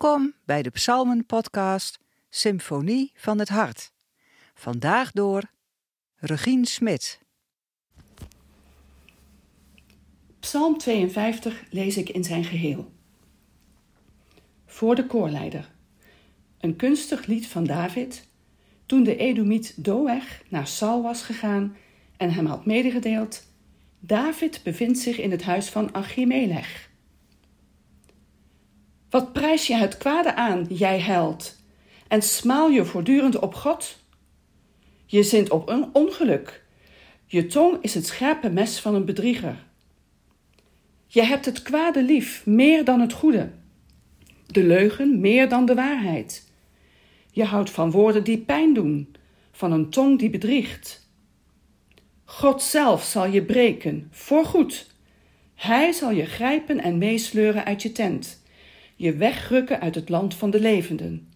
Welkom 0.00 0.34
bij 0.44 0.62
de 0.62 0.70
Psalmen-podcast 0.70 1.98
Symfonie 2.30 3.12
van 3.14 3.38
het 3.38 3.48
Hart. 3.48 3.92
Vandaag 4.54 5.12
door 5.12 5.42
Regine 6.16 6.66
Smit. 6.66 7.20
Psalm 10.40 10.78
52 10.78 11.64
lees 11.70 11.96
ik 11.96 12.08
in 12.08 12.24
zijn 12.24 12.44
geheel. 12.44 12.92
Voor 14.66 14.94
de 14.94 15.06
koorleider. 15.06 15.70
Een 16.60 16.76
kunstig 16.76 17.26
lied 17.26 17.46
van 17.46 17.64
David 17.64 18.28
toen 18.86 19.02
de 19.02 19.16
Edomiet 19.16 19.84
Doeg 19.84 20.22
naar 20.48 20.66
Saul 20.66 21.02
was 21.02 21.22
gegaan 21.22 21.76
en 22.16 22.32
hem 22.32 22.46
had 22.46 22.66
medegedeeld: 22.66 23.46
David 24.00 24.60
bevindt 24.62 24.98
zich 24.98 25.18
in 25.18 25.30
het 25.30 25.42
huis 25.42 25.68
van 25.68 25.94
Achimelech 25.94 26.87
wat 29.10 29.32
prijs 29.32 29.66
je 29.66 29.74
het 29.74 29.98
kwade 29.98 30.34
aan, 30.34 30.66
jij 30.68 31.00
held, 31.00 31.56
en 32.08 32.22
smaal 32.22 32.68
je 32.68 32.84
voortdurend 32.84 33.38
op 33.38 33.54
God? 33.54 33.98
Je 35.06 35.22
zint 35.22 35.50
op 35.50 35.68
een 35.68 35.88
ongeluk. 35.92 36.64
Je 37.26 37.46
tong 37.46 37.78
is 37.80 37.94
het 37.94 38.06
scherpe 38.06 38.50
mes 38.50 38.80
van 38.80 38.94
een 38.94 39.04
bedrieger. 39.04 39.66
Je 41.06 41.22
hebt 41.22 41.44
het 41.44 41.62
kwade 41.62 42.02
lief 42.02 42.46
meer 42.46 42.84
dan 42.84 43.00
het 43.00 43.12
goede, 43.12 43.50
de 44.46 44.64
leugen 44.64 45.20
meer 45.20 45.48
dan 45.48 45.66
de 45.66 45.74
waarheid. 45.74 46.50
Je 47.30 47.44
houdt 47.44 47.70
van 47.70 47.90
woorden 47.90 48.24
die 48.24 48.38
pijn 48.38 48.74
doen, 48.74 49.14
van 49.52 49.72
een 49.72 49.90
tong 49.90 50.18
die 50.18 50.30
bedriegt. 50.30 51.10
God 52.24 52.62
zelf 52.62 53.02
zal 53.02 53.26
je 53.26 53.42
breken, 53.42 54.08
voorgoed. 54.10 54.90
Hij 55.54 55.92
zal 55.92 56.10
je 56.10 56.24
grijpen 56.24 56.80
en 56.80 56.98
meesleuren 56.98 57.64
uit 57.64 57.82
je 57.82 57.92
tent 57.92 58.42
je 58.98 59.14
wegrukken 59.14 59.80
uit 59.80 59.94
het 59.94 60.08
land 60.08 60.34
van 60.34 60.50
de 60.50 60.60
levenden. 60.60 61.28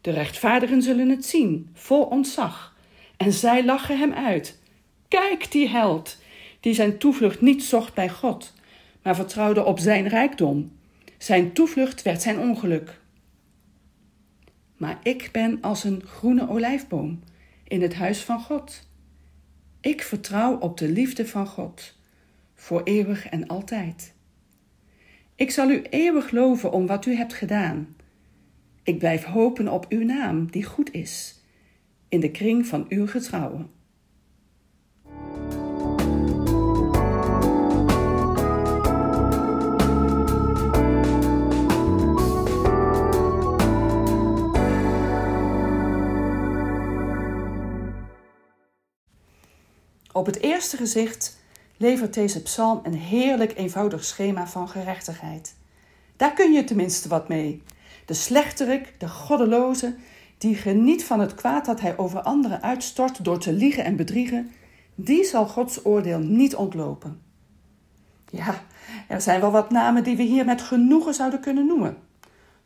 De 0.00 0.10
rechtvaardigen 0.10 0.82
zullen 0.82 1.08
het 1.08 1.24
zien, 1.26 1.70
vol 1.72 2.04
ontzag, 2.04 2.76
en 3.16 3.32
zij 3.32 3.64
lachen 3.64 3.98
hem 3.98 4.12
uit. 4.12 4.58
Kijk 5.08 5.50
die 5.50 5.68
held, 5.68 6.18
die 6.60 6.74
zijn 6.74 6.98
toevlucht 6.98 7.40
niet 7.40 7.64
zocht 7.64 7.94
bij 7.94 8.08
God, 8.08 8.52
maar 9.02 9.14
vertrouwde 9.14 9.64
op 9.64 9.78
zijn 9.78 10.08
rijkdom. 10.08 10.72
Zijn 11.18 11.52
toevlucht 11.52 12.02
werd 12.02 12.22
zijn 12.22 12.38
ongeluk. 12.38 13.00
Maar 14.76 14.98
ik 15.02 15.28
ben 15.32 15.58
als 15.60 15.84
een 15.84 16.02
groene 16.06 16.48
olijfboom 16.48 17.22
in 17.64 17.82
het 17.82 17.94
huis 17.94 18.20
van 18.20 18.40
God. 18.40 18.88
Ik 19.80 20.02
vertrouw 20.02 20.58
op 20.58 20.78
de 20.78 20.88
liefde 20.88 21.26
van 21.26 21.46
God, 21.46 21.94
voor 22.54 22.82
eeuwig 22.82 23.28
en 23.28 23.46
altijd. 23.46 24.13
Ik 25.36 25.50
zal 25.50 25.70
u 25.70 25.82
eeuwig 25.82 26.30
loven 26.30 26.72
om 26.72 26.86
wat 26.86 27.06
u 27.06 27.14
hebt 27.14 27.34
gedaan. 27.34 27.96
Ik 28.82 28.98
blijf 28.98 29.24
hopen 29.24 29.68
op 29.68 29.86
uw 29.88 30.04
naam, 30.04 30.50
die 30.50 30.64
goed 30.64 30.92
is, 30.92 31.40
in 32.08 32.20
de 32.20 32.30
kring 32.30 32.66
van 32.66 32.86
uw 32.88 33.06
getrouwen. 33.06 33.70
Op 50.12 50.26
het 50.26 50.40
eerste 50.40 50.76
gezicht 50.76 51.43
levert 51.76 52.14
deze 52.14 52.42
psalm 52.42 52.80
een 52.82 52.94
heerlijk 52.94 53.56
eenvoudig 53.56 54.04
schema 54.04 54.46
van 54.46 54.68
gerechtigheid. 54.68 55.54
Daar 56.16 56.32
kun 56.32 56.52
je 56.52 56.64
tenminste 56.64 57.08
wat 57.08 57.28
mee. 57.28 57.62
De 58.06 58.14
slechterik, 58.14 58.94
de 58.98 59.08
goddeloze, 59.08 59.96
die 60.38 60.54
geniet 60.54 61.04
van 61.04 61.20
het 61.20 61.34
kwaad 61.34 61.64
dat 61.64 61.80
hij 61.80 61.98
over 61.98 62.20
anderen 62.20 62.62
uitstort 62.62 63.24
door 63.24 63.38
te 63.38 63.52
liegen 63.52 63.84
en 63.84 63.96
bedriegen, 63.96 64.50
die 64.94 65.24
zal 65.24 65.46
Gods 65.46 65.84
oordeel 65.84 66.18
niet 66.18 66.56
ontlopen. 66.56 67.20
Ja, 68.30 68.62
er 69.08 69.20
zijn 69.20 69.40
wel 69.40 69.50
wat 69.50 69.70
namen 69.70 70.04
die 70.04 70.16
we 70.16 70.22
hier 70.22 70.44
met 70.44 70.62
genoegen 70.62 71.14
zouden 71.14 71.40
kunnen 71.40 71.66
noemen. 71.66 71.96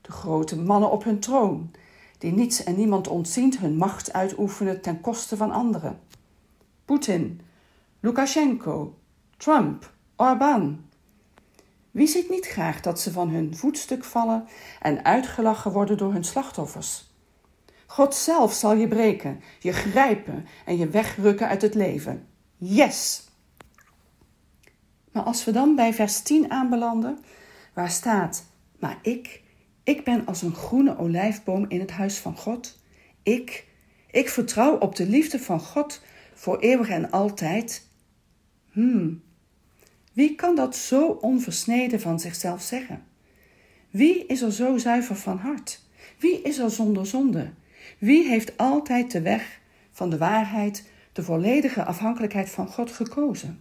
De 0.00 0.12
grote 0.12 0.56
mannen 0.56 0.90
op 0.90 1.04
hun 1.04 1.18
troon, 1.18 1.70
die 2.18 2.32
niets 2.32 2.64
en 2.64 2.76
niemand 2.76 3.08
ontziend 3.08 3.58
hun 3.58 3.76
macht 3.76 4.12
uitoefenen 4.12 4.80
ten 4.80 5.00
koste 5.00 5.36
van 5.36 5.50
anderen. 5.50 5.98
Poetin, 6.84 7.40
Lukashenko, 8.00 8.94
Trump, 9.38 9.92
Orbán. 10.16 10.90
Wie 11.90 12.06
ziet 12.06 12.30
niet 12.30 12.46
graag 12.46 12.80
dat 12.80 13.00
ze 13.00 13.12
van 13.12 13.28
hun 13.28 13.56
voetstuk 13.56 14.04
vallen 14.04 14.48
en 14.80 15.04
uitgelachen 15.04 15.72
worden 15.72 15.96
door 15.96 16.12
hun 16.12 16.24
slachtoffers? 16.24 17.10
God 17.86 18.14
zelf 18.14 18.52
zal 18.52 18.74
je 18.74 18.88
breken, 18.88 19.40
je 19.58 19.72
grijpen 19.72 20.46
en 20.64 20.76
je 20.76 20.88
wegrukken 20.88 21.48
uit 21.48 21.62
het 21.62 21.74
leven. 21.74 22.28
Yes! 22.56 23.28
Maar 25.12 25.22
als 25.22 25.44
we 25.44 25.52
dan 25.52 25.74
bij 25.74 25.94
vers 25.94 26.22
10 26.22 26.50
aanbelanden, 26.50 27.18
waar 27.74 27.90
staat: 27.90 28.44
Maar 28.78 28.98
ik, 29.02 29.42
ik 29.82 30.04
ben 30.04 30.26
als 30.26 30.42
een 30.42 30.54
groene 30.54 30.98
olijfboom 30.98 31.64
in 31.68 31.80
het 31.80 31.90
huis 31.90 32.18
van 32.18 32.36
God. 32.36 32.82
Ik, 33.22 33.66
ik 34.10 34.28
vertrouw 34.28 34.78
op 34.78 34.96
de 34.96 35.06
liefde 35.06 35.38
van 35.38 35.60
God 35.60 36.02
voor 36.34 36.58
eeuwig 36.58 36.88
en 36.88 37.10
altijd. 37.10 37.86
Hmm, 38.70 39.26
wie 40.18 40.34
kan 40.34 40.54
dat 40.54 40.76
zo 40.76 41.06
onversneden 41.06 42.00
van 42.00 42.20
zichzelf 42.20 42.62
zeggen? 42.62 43.04
Wie 43.90 44.26
is 44.26 44.42
er 44.42 44.52
zo 44.52 44.78
zuiver 44.78 45.16
van 45.16 45.36
hart? 45.36 45.84
Wie 46.18 46.42
is 46.42 46.58
er 46.58 46.70
zonder 46.70 47.06
zonde? 47.06 47.50
Wie 47.98 48.28
heeft 48.28 48.56
altijd 48.56 49.10
de 49.10 49.20
weg 49.20 49.60
van 49.90 50.10
de 50.10 50.18
waarheid, 50.18 50.90
de 51.12 51.22
volledige 51.22 51.84
afhankelijkheid 51.84 52.50
van 52.50 52.68
God 52.68 52.92
gekozen? 52.92 53.60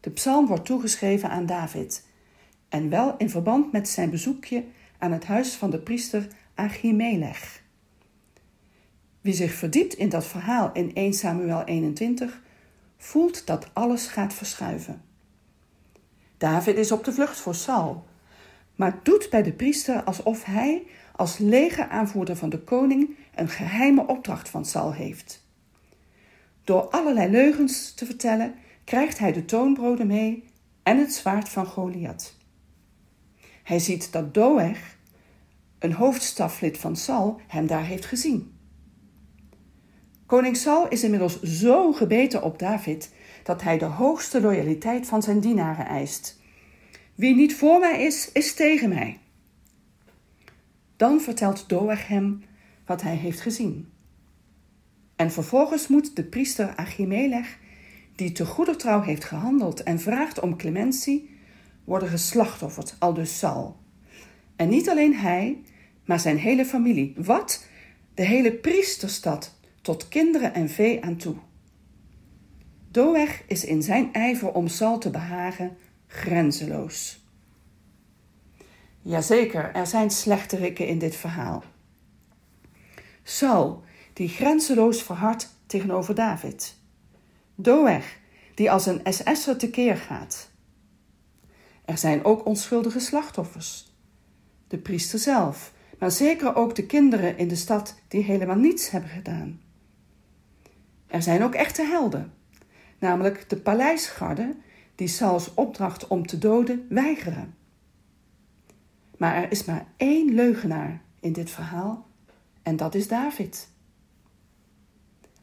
De 0.00 0.10
psalm 0.10 0.46
wordt 0.46 0.64
toegeschreven 0.64 1.30
aan 1.30 1.46
David 1.46 2.06
en 2.68 2.88
wel 2.88 3.14
in 3.18 3.30
verband 3.30 3.72
met 3.72 3.88
zijn 3.88 4.10
bezoekje 4.10 4.64
aan 4.98 5.12
het 5.12 5.24
huis 5.24 5.54
van 5.54 5.70
de 5.70 5.78
priester 5.78 6.28
Achimelech. 6.54 7.62
Wie 9.20 9.34
zich 9.34 9.52
verdiept 9.52 9.94
in 9.94 10.08
dat 10.08 10.26
verhaal 10.26 10.70
in 10.72 10.94
1 10.94 11.12
Samuel 11.12 11.64
21 11.64 12.46
voelt 12.98 13.46
dat 13.46 13.70
alles 13.72 14.06
gaat 14.06 14.34
verschuiven. 14.34 15.02
David 16.36 16.76
is 16.76 16.92
op 16.92 17.04
de 17.04 17.12
vlucht 17.12 17.38
voor 17.38 17.54
Saul, 17.54 18.06
maar 18.76 19.00
doet 19.02 19.28
bij 19.30 19.42
de 19.42 19.52
priester 19.52 20.02
alsof 20.02 20.44
hij 20.44 20.86
als 21.16 21.38
legeraanvoerder 21.38 22.36
van 22.36 22.48
de 22.48 22.60
koning 22.60 23.16
een 23.34 23.48
geheime 23.48 24.06
opdracht 24.06 24.48
van 24.48 24.64
Saul 24.64 24.92
heeft. 24.92 25.46
Door 26.64 26.88
allerlei 26.88 27.30
leugens 27.30 27.94
te 27.94 28.06
vertellen, 28.06 28.54
krijgt 28.84 29.18
hij 29.18 29.32
de 29.32 29.44
toonbroden 29.44 30.06
mee 30.06 30.44
en 30.82 30.98
het 30.98 31.14
zwaard 31.14 31.48
van 31.48 31.66
Goliath. 31.66 32.36
Hij 33.62 33.78
ziet 33.78 34.12
dat 34.12 34.34
Doeg, 34.34 34.78
een 35.78 35.92
hoofdstaflid 35.92 36.78
van 36.78 36.96
Saul, 36.96 37.40
hem 37.46 37.66
daar 37.66 37.84
heeft 37.84 38.04
gezien. 38.04 38.57
Koning 40.28 40.56
Saul 40.56 40.88
is 40.88 41.04
inmiddels 41.04 41.42
zo 41.42 41.92
gebeten 41.92 42.42
op 42.42 42.58
David 42.58 43.12
dat 43.42 43.62
hij 43.62 43.78
de 43.78 43.84
hoogste 43.84 44.40
loyaliteit 44.40 45.06
van 45.06 45.22
zijn 45.22 45.40
dienaren 45.40 45.86
eist. 45.86 46.40
Wie 47.14 47.34
niet 47.34 47.56
voor 47.56 47.80
mij 47.80 48.02
is, 48.02 48.32
is 48.32 48.54
tegen 48.54 48.88
mij. 48.88 49.18
Dan 50.96 51.20
vertelt 51.20 51.68
Doeg 51.68 52.06
hem 52.06 52.42
wat 52.86 53.02
hij 53.02 53.14
heeft 53.14 53.40
gezien. 53.40 53.88
En 55.16 55.30
vervolgens 55.30 55.88
moet 55.88 56.16
de 56.16 56.24
priester 56.24 56.72
Achimelech, 56.76 57.58
die 58.16 58.32
te 58.32 58.46
goeder 58.46 58.76
trouw 58.76 59.02
heeft 59.02 59.24
gehandeld 59.24 59.82
en 59.82 60.00
vraagt 60.00 60.40
om 60.40 60.56
clementie, 60.56 61.38
worden 61.84 62.08
geslachtofferd, 62.08 62.96
al 62.98 63.14
dus 63.14 63.38
Saul. 63.38 63.76
En 64.56 64.68
niet 64.68 64.88
alleen 64.88 65.14
hij, 65.14 65.62
maar 66.04 66.20
zijn 66.20 66.38
hele 66.38 66.64
familie. 66.64 67.14
Wat? 67.16 67.66
De 68.14 68.22
hele 68.22 68.52
priesterstad 68.52 69.56
tot 69.88 70.08
kinderen 70.08 70.54
en 70.54 70.68
vee 70.68 71.04
aan 71.04 71.16
toe. 71.16 71.34
Doeg 72.90 73.42
is 73.46 73.64
in 73.64 73.82
zijn 73.82 74.12
ijver 74.12 74.52
om 74.52 74.68
Sal 74.68 74.98
te 74.98 75.10
behagen 75.10 75.76
grenzeloos. 76.06 77.24
Jazeker, 79.02 79.74
er 79.74 79.86
zijn 79.86 80.10
slechterikken 80.10 80.86
in 80.86 80.98
dit 80.98 81.16
verhaal. 81.16 81.62
Saul, 83.22 83.84
die 84.12 84.28
grenzeloos 84.28 85.02
verhardt 85.02 85.56
tegenover 85.66 86.14
David. 86.14 86.76
Doeg, 87.54 88.04
die 88.54 88.70
als 88.70 88.86
een 88.86 89.00
SS'er 89.04 89.56
tekeer 89.56 89.96
gaat. 89.96 90.50
Er 91.84 91.98
zijn 91.98 92.24
ook 92.24 92.46
onschuldige 92.46 93.00
slachtoffers. 93.00 93.92
De 94.66 94.78
priester 94.78 95.18
zelf, 95.18 95.72
maar 95.98 96.10
zeker 96.10 96.54
ook 96.54 96.74
de 96.74 96.86
kinderen 96.86 97.38
in 97.38 97.48
de 97.48 97.56
stad 97.56 98.00
die 98.08 98.22
helemaal 98.22 98.56
niets 98.56 98.90
hebben 98.90 99.10
gedaan. 99.10 99.66
Er 101.08 101.22
zijn 101.22 101.42
ook 101.42 101.54
echte 101.54 101.82
helden, 101.82 102.32
namelijk 102.98 103.48
de 103.50 103.56
paleisgarde 103.56 104.56
die 104.94 105.08
Sauls 105.08 105.54
opdracht 105.54 106.06
om 106.06 106.26
te 106.26 106.38
doden 106.38 106.86
weigeren. 106.88 107.54
Maar 109.16 109.34
er 109.34 109.50
is 109.50 109.64
maar 109.64 109.86
één 109.96 110.34
leugenaar 110.34 111.02
in 111.20 111.32
dit 111.32 111.50
verhaal 111.50 112.06
en 112.62 112.76
dat 112.76 112.94
is 112.94 113.08
David. 113.08 113.68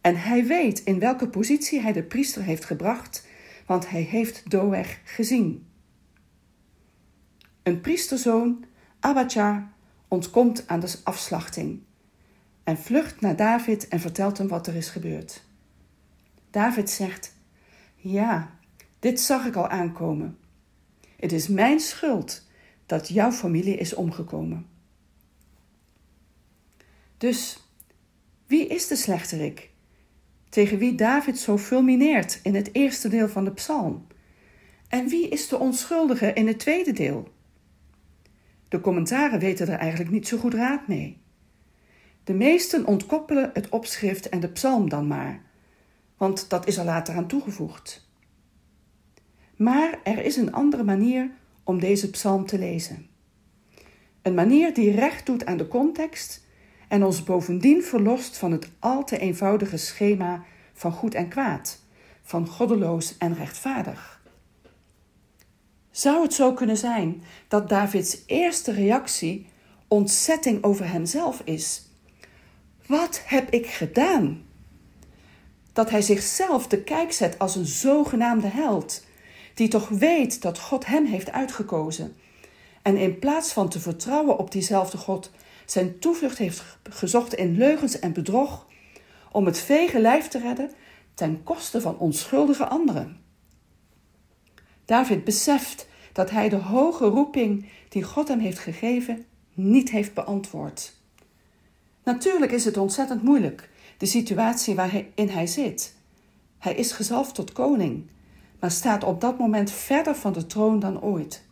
En 0.02 0.16
hij 0.22 0.46
weet 0.46 0.80
in 0.80 1.00
welke 1.00 1.28
positie 1.28 1.82
hij 1.82 1.94
de 1.94 2.04
priester 2.04 2.44
heeft 2.44 2.66
gebracht, 2.66 3.28
want 3.66 3.90
hij 3.90 4.02
heeft 4.02 4.50
Doeg 4.50 4.98
gezien. 5.04 5.68
Een 7.64 7.82
priesterzoon, 7.82 8.66
Abachar, 9.00 9.72
ontkomt 10.08 10.68
aan 10.68 10.80
de 10.80 11.00
afslachting 11.04 11.82
en 12.64 12.78
vlucht 12.78 13.22
naar 13.22 13.36
David 13.36 13.88
en 13.88 14.00
vertelt 14.00 14.38
hem 14.38 14.48
wat 14.48 14.68
er 14.68 14.76
is 14.76 14.90
gebeurd. 14.90 15.44
David 16.56 16.90
zegt: 16.90 17.36
Ja, 17.96 18.57
dit 19.00 19.19
zag 19.19 19.46
ik 19.46 19.56
al 19.56 19.68
aankomen. 19.68 20.38
Het 21.18 21.31
is 21.31 21.48
mijn 21.48 21.80
schuld 21.80 22.48
dat 22.86 23.07
jouw 23.07 23.31
familie 23.31 23.78
is 23.78 23.94
omgekomen. 23.94 24.66
Dus 27.18 27.69
wie 28.48 28.68
is 28.68 28.88
de 28.88 28.96
slechterik? 28.96 29.69
Tegen 30.50 30.78
wie 30.78 30.96
David 30.96 31.40
zo 31.40 31.57
fulmineert 31.57 32.40
in 32.44 32.56
het 32.56 32.69
eerste 32.74 33.07
deel 33.07 33.30
van 33.30 33.46
de 33.46 33.54
psalm? 33.54 34.07
En 34.88 35.07
wie 35.07 35.30
is 35.30 35.48
de 35.48 35.57
onschuldige 35.57 36.34
in 36.34 36.48
het 36.48 36.60
tweede 36.60 36.92
deel? 36.92 37.34
De 38.68 38.81
commentaren 38.81 39.40
weten 39.40 39.68
er 39.68 39.80
eigenlijk 39.80 40.12
niet 40.12 40.28
zo 40.28 40.38
goed 40.38 40.54
raad 40.54 40.88
mee. 40.88 41.18
De 42.24 42.34
meesten 42.34 42.86
ontkoppelen 42.86 43.50
het 43.54 43.69
opschrift 43.69 44.30
en 44.30 44.40
de 44.40 44.50
psalm 44.50 44.90
dan 44.90 45.07
maar, 45.07 45.44
want 46.18 46.50
dat 46.50 46.68
is 46.68 46.78
er 46.78 46.86
later 46.86 47.16
aan 47.16 47.28
toegevoegd. 47.28 48.08
Maar 49.56 50.00
er 50.04 50.26
is 50.26 50.36
een 50.36 50.54
andere 50.54 50.84
manier 50.84 51.32
om 51.64 51.80
deze 51.80 52.10
psalm 52.10 52.46
te 52.46 52.60
lezen. 52.60 53.08
Een 54.22 54.34
manier 54.34 54.74
die 54.74 54.92
recht 54.92 55.26
doet 55.26 55.46
aan 55.46 55.58
de 55.58 55.68
context 55.68 56.46
en 56.88 57.04
ons 57.04 57.24
bovendien 57.24 57.84
verlost 57.84 58.38
van 58.38 58.52
het 58.52 58.70
al 58.80 59.04
te 59.04 59.18
eenvoudige 59.18 59.78
schema 59.78 60.44
van 60.74 60.92
goed 60.92 61.14
en 61.14 61.28
kwaad, 61.28 61.82
van 62.22 62.48
goddeloos 62.48 63.18
en 63.18 63.36
rechtvaardig. 63.36 64.22
Zou 65.92 66.22
het 66.22 66.34
zo 66.34 66.54
kunnen 66.54 66.78
zijn 66.78 67.24
dat 67.48 67.70
Davids 67.70 68.24
eerste 68.26 68.72
reactie 68.72 69.48
ontzetting 69.88 70.64
over 70.64 70.90
hemzelf 70.92 71.42
is? 71.44 71.90
Wat 72.86 73.22
heb 73.26 73.50
ik 73.50 73.66
gedaan? 73.66 74.44
Dat 75.75 75.89
hij 75.89 76.01
zichzelf 76.01 76.68
te 76.68 76.77
kijk 76.77 77.12
zet 77.12 77.39
als 77.39 77.56
een 77.56 77.66
zogenaamde 77.66 78.48
held, 78.48 79.06
die 79.54 79.68
toch 79.68 79.89
weet 79.89 80.42
dat 80.42 80.60
God 80.60 80.86
hem 80.86 81.06
heeft 81.06 81.31
uitgekozen. 81.31 82.16
En 82.81 82.98
in 82.98 83.19
plaats 83.19 83.54
van 83.54 83.69
te 83.69 83.80
vertrouwen 83.80 84.38
op 84.38 84.51
diezelfde 84.51 84.98
God, 84.98 85.31
zijn 85.66 86.00
toevlucht 86.00 86.38
heeft 86.38 86.63
gezocht 86.89 87.33
in 87.33 87.57
leugens 87.57 88.00
en 88.00 88.13
bedrog 88.13 88.68
om 89.31 89.45
het 89.45 89.60
vege 89.60 90.00
lijf 90.00 90.27
te 90.27 90.39
redden 90.39 90.72
ten 91.13 91.44
koste 91.44 91.81
van 91.81 91.98
onschuldige 91.98 92.68
anderen. 92.68 93.18
David 94.86 95.24
beseft 95.24 95.88
dat 96.13 96.30
hij 96.30 96.50
de 96.50 96.56
hoge 96.56 97.06
roeping 97.06 97.69
die 97.89 98.04
God 98.04 98.28
hem 98.28 98.39
heeft 98.39 98.60
gegeven 98.60 99.25
niet 99.54 99.89
heeft 99.89 100.13
beantwoord. 100.13 100.94
Natuurlijk 102.04 102.51
is 102.51 102.66
het 102.66 102.78
ontzettend 102.78 103.24
moeilijk, 103.24 103.69
de 103.97 104.06
situatie 104.06 104.75
waarin 104.75 105.30
hij 105.30 105.47
zit. 105.47 105.95
Hij 106.57 106.75
is 106.75 106.92
gezalfd 106.92 107.36
tot 107.36 107.51
koning, 107.51 108.09
maar 108.59 108.71
staat 108.71 109.03
op 109.03 109.21
dat 109.21 109.39
moment 109.39 109.71
verder 109.71 110.15
van 110.15 110.33
de 110.33 110.45
troon 110.45 110.80
dan 110.80 111.01
ooit. 111.01 111.44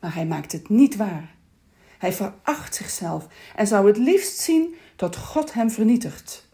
Maar 0.00 0.14
hij 0.14 0.26
maakt 0.26 0.52
het 0.52 0.68
niet 0.68 0.96
waar. 0.96 1.34
Hij 1.98 2.12
veracht 2.12 2.74
zichzelf 2.74 3.26
en 3.56 3.66
zou 3.66 3.86
het 3.86 3.96
liefst 3.96 4.38
zien 4.38 4.74
dat 4.96 5.16
God 5.16 5.52
hem 5.52 5.70
vernietigt. 5.70 6.48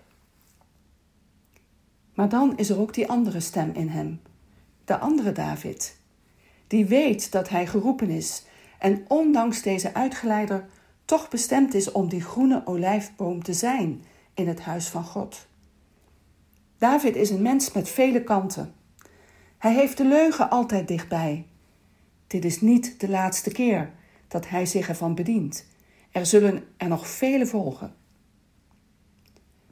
Maar 2.15 2.29
dan 2.29 2.57
is 2.57 2.71
er 2.71 2.79
ook 2.79 2.95
die 2.95 3.09
andere 3.09 3.41
stem 3.41 3.71
in 3.75 3.89
hem, 3.89 4.21
de 4.85 4.99
andere 4.99 5.33
David, 5.33 5.97
die 6.67 6.87
weet 6.87 7.33
dat 7.33 7.49
hij 7.49 7.67
geroepen 7.67 8.11
is 8.11 8.45
en 8.79 9.05
ondanks 9.09 9.63
deze 9.63 9.95
uitgeleider 9.95 10.67
toch 11.05 11.29
bestemd 11.29 11.75
is 11.75 11.93
om 11.93 12.09
die 12.09 12.23
groene 12.23 12.63
olijfboom 12.65 13.43
te 13.43 13.53
zijn 13.53 14.05
in 14.37 14.49
het 14.49 14.61
huis 14.61 14.89
van 14.89 15.05
God. 15.05 15.47
David 16.79 17.17
is 17.17 17.31
een 17.31 17.43
mens 17.43 17.73
met 17.73 17.89
vele 17.89 18.23
kanten. 18.23 18.75
Hij 19.59 19.75
heeft 19.75 19.97
de 19.97 20.05
leugen 20.05 20.51
altijd 20.51 20.89
dichtbij. 20.89 21.47
Dit 22.27 22.45
is 22.45 22.61
niet 22.61 23.01
de 23.01 23.09
laatste 23.09 23.51
keer 23.51 23.91
dat 24.29 24.49
hij 24.49 24.67
zich 24.67 24.89
ervan 24.89 25.15
bedient. 25.15 25.67
Er 26.11 26.27
zullen 26.27 26.65
er 26.77 26.89
nog 26.89 27.09
vele 27.09 27.47
volgen. 27.47 27.95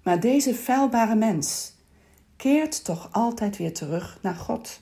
Maar 0.02 0.20
deze 0.20 0.54
feilbare 0.54 1.14
mens 1.14 1.74
keert 2.36 2.84
toch 2.84 3.08
altijd 3.12 3.56
weer 3.56 3.72
terug 3.72 4.18
naar 4.22 4.34
God. 4.34 4.80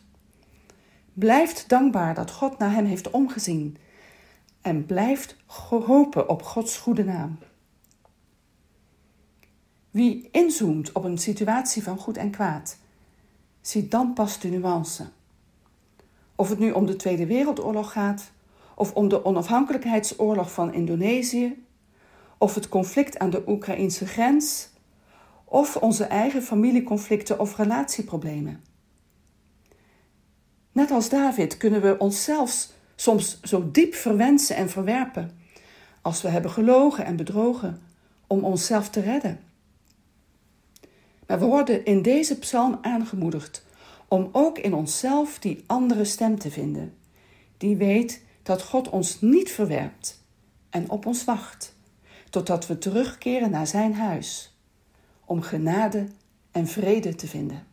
Blijft 1.13 1.69
dankbaar 1.69 2.15
dat 2.15 2.31
God 2.31 2.59
naar 2.59 2.73
hem 2.73 2.85
heeft 2.85 3.11
omgezien 3.11 3.77
en 4.61 4.87
blijft 4.87 5.37
hopen 5.47 6.29
op 6.29 6.43
Gods 6.43 6.77
goede 6.77 7.05
naam. 7.05 7.39
Wie 9.93 10.29
inzoomt 10.31 10.93
op 10.93 11.05
een 11.05 11.19
situatie 11.19 11.83
van 11.83 11.99
goed 11.99 12.17
en 12.17 12.31
kwaad, 12.31 12.79
ziet 13.61 13.91
dan 13.91 14.13
pas 14.13 14.39
de 14.39 14.49
nuance. 14.49 15.07
Of 16.35 16.49
het 16.49 16.59
nu 16.59 16.71
om 16.71 16.87
de 16.87 16.97
Tweede 16.97 17.27
Wereldoorlog 17.27 17.93
gaat, 17.93 18.31
of 18.75 18.93
om 18.93 19.09
de 19.09 19.25
onafhankelijkheidsoorlog 19.25 20.53
van 20.53 20.73
Indonesië, 20.75 21.65
of 22.39 22.55
het 22.55 22.69
conflict 22.69 23.19
aan 23.19 23.31
de 23.31 23.43
Oekraïnse 23.47 24.07
grens, 24.07 24.69
of 25.45 25.77
onze 25.77 26.05
eigen 26.05 26.43
familieconflicten 26.43 27.39
of 27.39 27.57
relatieproblemen. 27.57 28.61
Net 30.73 30.91
als 30.91 31.09
David 31.09 31.57
kunnen 31.57 31.83
we 31.83 31.99
onszelf 31.99 32.69
soms 32.95 33.41
zo 33.43 33.71
diep 33.71 33.95
verwensen 33.95 34.57
en 34.57 34.71
verwerpen 34.71 35.31
als 36.03 36.23
we 36.23 36.29
hebben 36.29 36.51
gelogen 36.51 37.05
en 37.05 37.17
bedrogen 37.17 37.83
om 38.27 38.45
onszelf 38.45 38.89
te 38.89 39.01
redden. 39.01 39.52
Maar 41.27 41.39
we 41.39 41.45
worden 41.45 41.85
in 41.85 42.03
deze 42.03 42.39
psalm 42.39 42.79
aangemoedigd 42.81 43.65
om 44.09 44.29
ook 44.33 44.59
in 44.59 44.75
onszelf 44.75 45.39
die 45.39 45.65
andere 45.67 46.05
stem 46.05 46.39
te 46.39 46.51
vinden, 46.51 46.95
die 47.57 47.77
weet 47.77 48.23
dat 48.43 48.63
God 48.63 48.89
ons 48.89 49.21
niet 49.21 49.51
verwerpt 49.51 50.25
en 50.71 50.91
op 50.91 51.07
ons 51.07 51.25
wacht, 51.25 51.75
totdat 52.31 52.67
we 52.67 52.79
terugkeren 52.79 53.51
naar 53.51 53.67
zijn 53.67 53.95
huis, 53.95 54.57
om 55.25 55.43
genade 55.43 56.07
en 56.51 56.67
vrede 56.67 57.15
te 57.15 57.27
vinden. 57.27 57.67